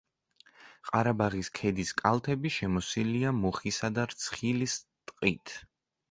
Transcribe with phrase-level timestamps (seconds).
[0.91, 4.79] ყარაბაღის ქედის კალთები შემოსილია მუხისა და რცხილის
[5.11, 5.53] ტყით.